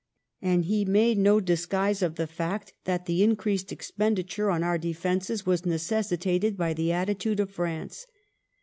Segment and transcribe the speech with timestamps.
[0.41, 5.45] And he made no disguise of the fact that the increased expenditure on our defences
[5.45, 8.07] was necessitated by the attitude of France.